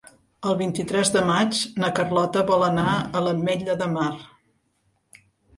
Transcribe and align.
El 0.51 0.55
vint-i-tres 0.61 1.11
de 1.15 1.21
maig 1.27 1.59
na 1.83 1.91
Carlota 2.01 2.43
vol 2.49 2.65
anar 2.69 2.97
a 2.97 3.23
l'Ametlla 3.27 3.79
de 3.83 3.93
Mar. 3.99 4.11